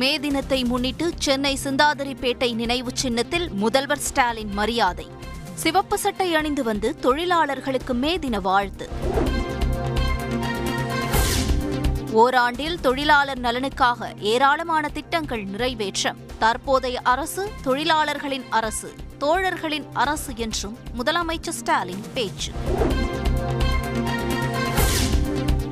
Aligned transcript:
மே 0.00 0.18
தினத்தை 0.18 0.64
முன்னிட்டு 0.64 1.12
சென்னை 1.18 1.58
சிந்தாதிரிப்பேட்டை 1.64 2.54
நினைவு 2.54 2.90
சின்னத்தில் 2.94 3.50
முதல்வர் 3.50 3.98
ஸ்டாலின் 3.98 4.52
மரியாதை. 4.52 5.06
சிவப்பு 5.54 5.98
சட்டை 5.98 6.34
அணிந்து 6.34 6.62
வந்து 6.62 6.96
தொழிலாளர்களுக்கு 6.96 7.94
மே 7.94 8.18
தின 8.18 8.40
வாழ்த்து. 8.40 8.88
ஓராண்டில் 12.12 12.80
தொழிலாளர் 12.80 13.40
நலனுக்காக 13.40 14.12
ஏராளமான 14.18 14.88
திட்டங்கள் 14.88 15.44
நிறைவேற்றம். 15.44 16.16
தற்போதைய 16.38 17.00
அரசு 17.00 17.50
தொழிலாளர்களின் 17.62 18.44
அரசு 18.50 18.94
தோழர்களின் 19.18 19.86
அரசு 19.92 20.32
என்றும் 20.36 20.78
முதலமைச்சர் 20.98 21.58
ஸ்டாலின் 21.60 22.04
பேச்சு. 22.14 22.52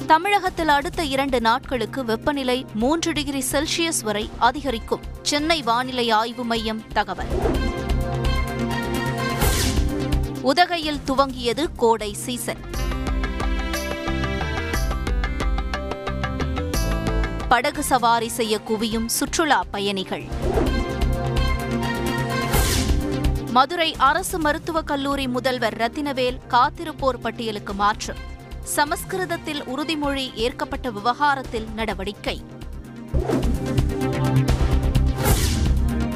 தமிழகத்தில் 0.09 0.69
அடுத்த 0.69 1.05
இரண்டு 1.05 1.41
நாட்களுக்கு 1.41 2.05
வெப்பநிலை 2.05 2.67
மூன்று 2.75 3.13
டிகிரி 3.13 3.45
செல்சியஸ் 3.53 4.03
வரை 4.03 4.31
அதிகரிக்கும். 4.39 5.01
சென்னை 5.23 5.63
வானிலை 5.63 6.11
ஆய்வு 6.11 6.45
மையம் 6.45 6.83
தகவல். 6.93 7.27
உதகையில் 10.43 11.01
துவங்கியது 11.07 11.67
கோடை 11.77 12.13
சீசன். 12.13 12.59
படகு 17.49 17.83
சவாரி 17.83 18.29
செய்ய 18.29 18.59
குவியும் 18.59 19.07
சுற்றுலா 19.07 19.65
பயணிகள். 19.71 20.27
மதுரை 23.51 23.95
அரசு 23.99 24.39
மருத்துவக் 24.39 24.87
கல்லூரி 24.87 25.29
முதல்வர் 25.29 25.77
ரத்தினவேல் 25.77 26.39
காத்திருப்போர் 26.49 27.19
பட்டியலுக்கு 27.23 27.75
மாற்றம் 27.75 28.37
சமஸ்கிருதத்தில் 28.69 29.63
உறுதிமொழி 29.63 30.35
ஏற்கப்பட்ட 30.35 30.91
விவகாரத்தில் 30.91 31.69
நடவடிக்கை. 31.75 32.43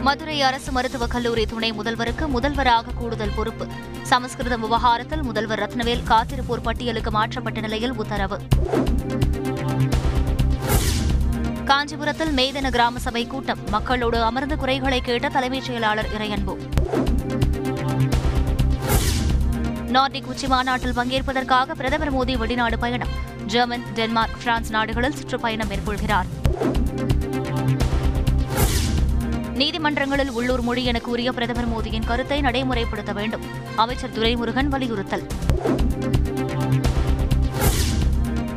மதுரை 0.01 0.43
அரசு 0.43 0.73
மருத்துவக் 0.73 1.11
கல்லூரி 1.11 1.47
துணை 1.47 1.73
முதல்வருக்கு 1.73 2.29
முதல்வராக 2.29 2.91
கூடுதல் 2.91 3.35
பொறுப்பு. 3.37 3.67
சமஸ்கிருதம் 4.03 4.61
விவகாரத்தில் 4.61 5.23
முதல்வர் 5.23 5.59
ரத்னவேல் 5.59 6.03
காத்திருப்போர் 6.09 6.63
பட்டியலுக்கு 6.63 7.11
மாற்றப்பட்ட 7.11 7.61
நிலையில் 7.61 7.93
உத்தரவு. 7.93 8.39
காஞ்சிபுரத்தில் 11.65 12.35
மேதன 12.35 12.71
கிராம 12.71 12.99
சபை 12.99 13.27
கூட்டம். 13.27 13.59
மக்களோடு 13.71 14.23
அமர்ந்து 14.23 14.57
குறைகளை 14.57 15.01
கேட்ட 15.01 15.29
தலைமைச் 15.29 15.65
செயலாளர் 15.65 16.09
இறையன்பு. 16.19 16.57
நார்டிக் 19.93 20.25
உச்சி 20.25 20.47
மாநாட்டில் 20.47 20.93
பங்கேற்பதற்காக 20.93 21.75
பிரதமர் 21.75 22.15
மோடி 22.15 22.37
வெளிநாடு 22.37 22.79
பயணம். 22.79 23.09
ஜெர்மன் 23.47 23.83
டென்மார்க் 23.95 24.37
பிரான்ஸ் 24.43 24.71
நாடுகளில் 24.71 25.17
சுற்றுப்பயணம் 25.17 25.69
மேற்கொள்கிறார். 25.69 26.29
நீதிமன்றங்களில் 29.55 30.29
உள்ளூர் 30.29 30.61
மொழி 30.61 30.85
என 30.85 30.99
கூறிய 30.99 31.33
பிரதமர் 31.33 31.69
மோடியின் 31.69 32.07
கருத்தை 32.07 32.41
நடைமுறைப்படுத்த 32.41 33.13
வேண்டும். 33.13 33.41
அமைச்சர் 33.77 34.19
துரைமுருகன் 34.19 34.69
வலியுறுத்தல். 34.69 35.27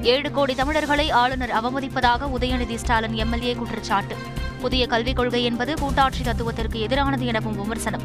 ஏழு 0.02 0.32
கோடி 0.32 0.56
தமிழர்களை 0.56 1.12
ஆளுநர் 1.12 1.52
அவமதிப்பதாக 1.52 2.30
உதயநிதி 2.40 2.76
ஸ்டாலின் 2.76 3.14
எம்எல்ஏ 3.14 3.56
குற்றச்சாட்டு. 3.56 4.16
புதிய 4.60 4.88
கல்விக் 4.88 5.16
கொள்கை 5.16 5.44
என்பது 5.44 5.74
கூட்டாட்சி 5.80 6.24
தத்துவத்திற்கு 6.24 6.88
எதிரானது 6.88 7.26
எனவும் 7.26 7.56
விமர்சனம். 7.56 8.02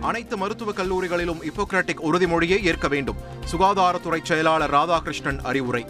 அனைத்து 0.00 0.36
மருத்துவக் 0.36 0.78
கல்லூரிகளிலும் 0.78 1.42
இப்போக்ராட்டிக் 1.42 2.02
உறுதிமொழியை 2.02 2.64
ஏற்க 2.64 2.88
வேண்டும். 2.88 3.16
சுகாதாரத்துறை 3.52 4.18
செயலாளர் 4.22 4.74
ராதாகிருஷ்ணன் 4.74 5.40
அறிவுரை. 5.40 5.86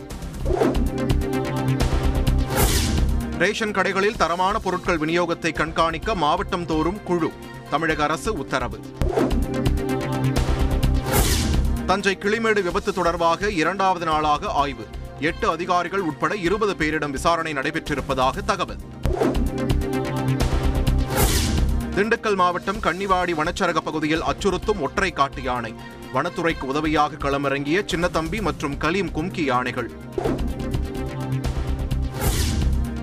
ரேஷன் 3.38 3.70
கடைகளில் 3.70 4.16
தரமான 4.16 4.58
பொருட்கள் 4.58 4.98
விநியோகத்தை 4.98 5.52
கண்காணிக்க 5.52 6.14
மாவட்டம் 6.14 6.66
தோறும் 6.66 7.02
குழு. 7.02 7.30
தமிழக 7.70 8.02
அரசு 8.02 8.32
உத்தரவு. 8.32 8.80
தஞ்சை 11.86 12.18
கிளிமேடு 12.20 12.62
விபத்து 12.62 12.92
தொடர்பாக 12.92 13.50
இரண்டாவது 13.50 14.04
நாளாக 14.04 14.48
ஆய்வு. 14.48 14.86
எட்டு 15.20 15.50
அதிகாரிகள் 15.50 16.00
உட்பட 16.00 16.36
இருபது 16.36 16.74
பேரிடம் 16.74 17.10
விசாரணை 17.10 17.52
நடைபெற்றிருப்பதாக 17.52 18.44
தகவல். 18.44 18.78
திண்டுக்கல் 21.94 22.34
மாவட்டம் 22.34 22.80
கன்னிவாடி 22.80 23.32
வனச்சரக 23.32 23.78
பகுதியில் 23.78 24.22
அச்சுறுத்தும் 24.22 24.80
ஒற்றை 24.80 25.12
காட்டு 25.12 25.42
யானை. 25.42 25.74
வனத்துறைக்கு 26.14 26.62
உதவியாக 26.62 27.16
களமிறங்கிய 27.16 27.82
சின்னத்தம்பி 27.92 28.40
மற்றும் 28.40 28.74
கலீம் 28.74 29.10
கும்கி 29.14 29.44
யானைகள். 29.44 29.90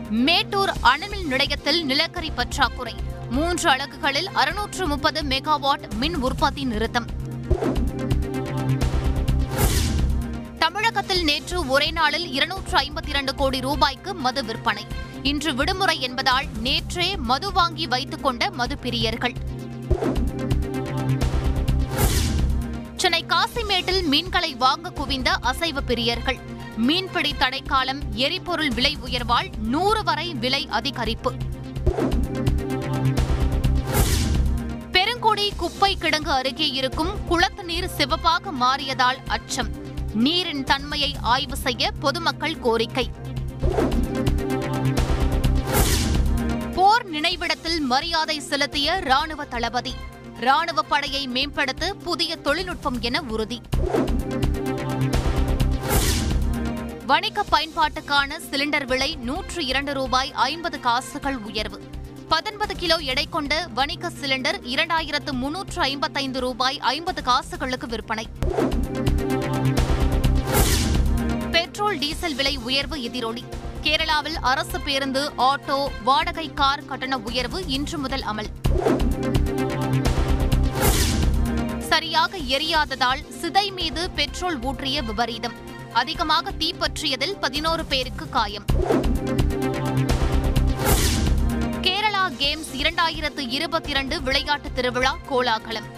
மேட்டூர் 0.10 0.72
அணுமின் 0.82 1.28
நிலையத்தில் 1.28 1.86
நிலக்கரி 1.86 2.32
பற்றாக்குறை. 2.32 2.96
மூன்று 3.30 3.70
அலகுகளில் 3.70 4.28
அறுநூற்று 4.34 4.88
முப்பது 4.88 5.22
மெகாவாட் 5.22 5.94
மின் 6.00 6.16
உற்பத்தி 6.16 6.64
நிறுத்தம். 6.64 7.08
தமிழகத்தில் 11.18 11.44
நேற்று 11.44 11.74
ஒரே 11.74 11.92
நாளில் 11.92 12.26
இருநூற்று 12.32 12.76
ஐம்பத்தி 12.78 13.10
இரண்டு 13.10 13.36
கோடி 13.36 13.60
ரூபாய்க்கு 13.60 14.12
மது 14.14 14.42
விற்பனை. 14.46 14.84
இன்று 15.24 15.52
விடுமுறை 15.56 16.02
என்பதால் 16.02 16.48
நேற்றே 16.64 17.08
மது 17.30 17.52
வாங்கி 17.52 17.88
வைத்துக் 17.88 18.24
கொண்ட 18.24 18.50
மது 18.52 18.76
பிரியர்கள் 18.82 19.36
சென்னை 22.96 23.26
காசிமேட்டில் 23.26 24.04
மீன்களை 24.04 24.56
வாங்க 24.56 24.90
குவிந்த 24.90 25.32
அசைவ 25.42 25.82
பிரியர்கள். 25.88 26.40
மீன்பிடி 26.78 27.34
தடைக்காலம் 27.38 28.02
எரிபொருள் 28.14 28.70
விலை 28.70 28.94
உயர்வால் 29.06 29.50
நூறு 29.74 30.04
வரை 30.04 30.28
விலை 30.34 30.64
அதிகரிப்பு. 30.72 31.34
பெருங்கொடி 34.92 35.48
குப்பை 35.58 35.98
கிடங்கு 36.02 36.32
அருகே 36.40 36.70
இருக்கும் 36.70 37.14
குளத்து 37.28 37.64
நீர் 37.64 37.92
சிவப்பாக 37.98 38.52
மாறியதால் 38.60 39.22
அச்சம். 39.28 39.86
நீரின் 40.14 40.64
தன்மையை 40.64 41.16
ஆய்வு 41.22 41.56
செய்ய 41.56 41.92
பொதுமக்கள் 41.92 42.60
கோரிக்கை. 42.60 43.12
போர் 46.76 47.06
நினைவிடத்தில் 47.06 47.80
மரியாதை 47.80 48.40
செலுத்திய 48.40 49.00
ராணுவ 49.00 49.46
தளபதி. 49.46 49.94
ராணுவ 50.40 50.82
படையை 50.82 51.28
மேம்படுத்த 51.28 51.94
புதிய 51.94 52.36
தொழில்நுட்பம் 52.36 53.02
என 53.02 53.22
உறுதி. 53.22 53.62
வணிக 57.06 57.44
பயன்பாட்டுக்கான 57.52 58.40
சிலிண்டர் 58.52 58.86
விலை 58.86 59.16
நூற்று 59.16 59.66
இரண்டு 59.66 59.94
ரூபாய் 59.94 60.32
ஐம்பது 60.32 60.80
காசுகள் 60.80 61.38
உயர்வு. 61.38 61.82
பத்தொன்பது 62.30 62.76
கிலோ 62.76 62.96
எடை 62.96 63.28
கொண்ட 63.30 63.68
வணிக 63.74 64.10
சிலிண்டர் 64.10 64.60
இரண்டாயிரத்து 64.64 65.32
முன்னூற்று 65.32 65.82
ஐம்பத்தைந்து 65.82 66.40
ரூபாய் 66.40 66.80
ஐம்பது 66.80 67.24
காசுகளுக்கு 67.24 67.88
விற்பனை. 67.88 68.26
பெட்ரோல் 71.98 72.14
டீசல் 72.14 72.36
விலை 72.36 72.58
உயர்வு 72.58 72.98
எதிரொலி. 73.02 73.44
கேரளாவில் 73.84 74.36
அரசு 74.42 74.80
பேருந்து 74.80 75.32
ஆட்டோ 75.38 75.78
வாடகை 76.04 76.54
கார் 76.54 76.86
கட்டண 76.86 77.18
உயர்வு 77.18 77.60
இன்று 77.68 77.98
முதல் 77.98 78.24
அமல். 78.32 78.50
சரியாக 81.80 82.38
எரியாததால் 82.38 83.24
சிதை 83.42 83.74
மீது 83.74 84.10
பெட்ரோல் 84.10 84.60
ஊற்றிய 84.60 85.02
விபரீதம். 85.04 85.56
அதிகமாக 85.94 86.52
தீப்பற்றியதில் 86.52 87.36
பதினோரு 87.40 87.86
பேருக்கு 87.86 88.30
காயம். 88.30 88.66
கேரளா 91.82 92.26
கேம்ஸ் 92.42 92.74
இரண்டாயிரத்து 92.74 93.46
இருபத்தி 93.50 93.90
இரண்டு 93.90 94.22
விளையாட்டு 94.22 94.72
திருவிழா 94.74 95.18
கோலாகலம். 95.30 95.90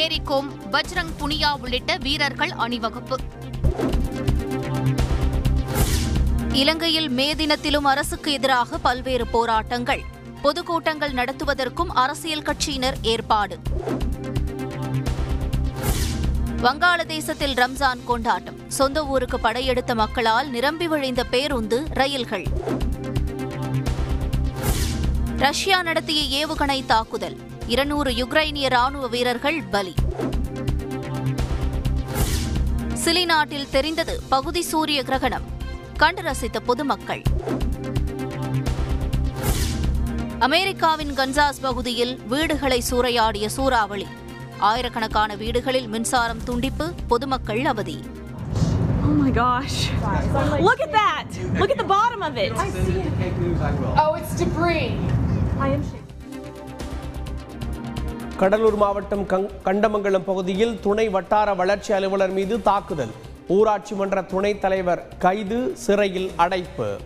மேரி 0.00 0.20
கோம் 0.24 0.50
பஜ்ரங் 0.72 1.10
புனியா 1.20 1.60
உள்ளிட்ட 1.60 1.96
வீரர்கள் 1.96 2.50
அணிவகுப்பு. 2.50 3.16
இலங்கையில் 6.52 7.08
மே 7.08 7.34
தினத்திலும் 7.34 7.84
அரசுக்கு 7.84 8.32
எதிராக 8.32 8.78
பல்வேறு 8.78 9.26
போராட்டங்கள். 9.26 10.02
பொதுக்கூட்டங்கள் 10.42 11.12
நடத்துவதற்கும் 11.12 11.88
அரசியல் 11.94 12.42
கட்சியினர் 12.42 12.94
ஏற்பாடு. 13.02 13.58
வங்காளதேசத்தில் 16.62 17.54
ரம்ஜான் 17.54 18.04
கொண்டாட்டம். 18.04 18.58
சொந்த 18.68 19.06
ஊருக்கு 19.06 19.40
படையெடுத்த 19.40 19.94
மக்களால் 19.94 20.50
நிரம்பி 20.50 20.88
வழிந்த 20.88 21.24
பேருந்து 21.24 21.86
ரயில்கள். 21.90 22.46
ரஷ்யா 25.36 25.82
நடத்திய 25.82 26.46
ஏவுகணை 26.46 26.84
தாக்குதல். 26.86 27.48
இருநூறு 27.72 28.10
யுக்ரைனிய 28.20 28.66
ராணுவ 28.68 29.04
வீரர்கள் 29.08 29.58
பலி 29.72 29.94
சிலி 33.02 33.22
நாட்டில் 33.24 33.68
தெரிந்தது 33.70 34.14
பகுதி 34.28 34.62
சூரிய 34.62 35.00
கிரகணம் 35.02 35.46
கண்டு 35.96 36.22
ரசித்த 36.22 36.58
பொதுமக்கள் 36.60 37.22
அமெரிக்காவின் 40.40 41.12
கன்சாஸ் 41.14 41.60
பகுதியில் 41.60 42.14
வீடுகளை 42.28 42.80
சூறையாடிய 42.90 43.48
சூறாவளி 43.56 44.08
ஆயிரக்கணக்கான 44.70 45.36
வீடுகளில் 45.36 45.88
மின்சாரம் 45.88 46.42
துண்டிப்பு 46.48 46.88
பொதுமக்கள் 47.08 47.62
அவதி 47.74 47.98
Oh 49.02 49.14
my 49.14 49.30
gosh. 49.36 49.76
Look 50.66 50.80
at 50.80 50.92
that. 50.92 51.28
Look 51.60 51.72
at 51.74 51.78
the 51.78 51.88
bottom 51.94 52.22
of 52.22 52.36
it. 52.36 52.52
Oh, 54.02 54.10
it's 54.14 54.34
debris. 54.34 54.84
I 55.58 55.70
am 55.70 55.82
shaking. 55.82 55.99
Cuddalore 58.40 58.76
மாவட்டம் 58.76 59.28
கங்- 59.28 59.50
கண்டமங்கலம் 59.64 60.24
பகுதியில் 60.24 60.80
துணை 60.80 61.08
வட்டார 61.08 61.54
வளர்ச்சி 61.54 61.92
அலுவலர் 61.92 62.30
மீது 62.30 62.62
தாக்குதல். 62.62 63.10
ஊராட்சி 63.48 63.94
மன்ற 63.94 64.22
துணைத் 64.22 64.60
தலைவர் 64.60 65.08
கைது 65.18 65.76
சிறையில் 65.76 66.30
அடைப்பு. 66.36 66.96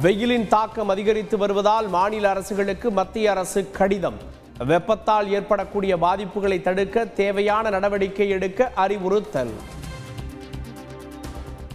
வெயிலின் 0.00 0.48
தாக்கம் 0.48 0.88
அதிகரித்து 0.88 1.38
வருவதால் 1.38 1.88
மாநில 1.88 2.30
அரசுகளுக்கு 2.30 2.90
மத்திய 2.90 3.30
அரசு 3.30 3.70
கடிதம். 3.70 4.16
வெப்பத்தால் 4.58 5.30
ஏற்படக்கூடிய 5.30 5.96
பாதிப்புகளை 5.96 6.62
தடுக்க 6.62 7.04
தேவையான 7.04 7.70
நடவடிக்கை 7.70 8.28
எடுக்க 8.28 8.72
அறிவுறுத்தல். 8.74 9.50